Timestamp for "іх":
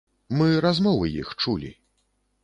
1.21-1.29